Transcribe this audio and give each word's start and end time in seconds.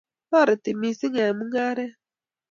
toreti 0.29 0.71
missing 0.81 1.15
eng 1.23 1.35
mungaret 1.37 1.93